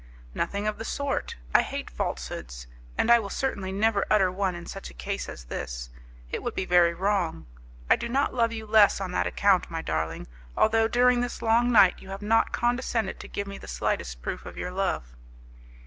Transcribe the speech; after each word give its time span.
"Nothing 0.33 0.65
of 0.65 0.79
the 0.79 0.83
sort. 0.83 1.35
I 1.53 1.61
hate 1.61 1.87
falsehoods, 1.87 2.65
and 2.97 3.11
I 3.11 3.19
will 3.19 3.29
certainly 3.29 3.71
never 3.71 4.03
utter 4.09 4.31
one 4.31 4.55
in 4.55 4.65
such 4.65 4.89
a 4.89 4.95
case 4.95 5.29
as 5.29 5.43
this; 5.45 5.91
it 6.31 6.41
would 6.41 6.55
be 6.55 6.65
very 6.65 6.95
wrong. 6.95 7.45
I 7.87 7.97
do 7.97 8.09
not 8.09 8.33
love 8.33 8.51
you 8.51 8.65
less 8.65 8.99
on 8.99 9.11
that 9.11 9.27
account, 9.27 9.69
my 9.69 9.83
darling, 9.83 10.25
although, 10.57 10.87
during 10.87 11.21
this 11.21 11.43
long 11.43 11.71
night, 11.71 11.99
you 11.99 12.09
have 12.09 12.23
not 12.23 12.51
condescended 12.51 13.19
to 13.19 13.27
give 13.27 13.45
me 13.45 13.59
the 13.59 13.67
slightest 13.67 14.23
proof 14.23 14.43
of 14.47 14.57
your 14.57 14.71
love." 14.71 15.13